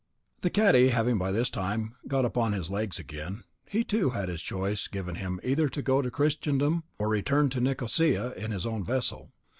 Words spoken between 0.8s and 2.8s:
having by this time got upon his